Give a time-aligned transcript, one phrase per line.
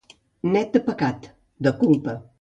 [0.55, 1.29] Net de pecat,
[1.69, 2.21] de culpa.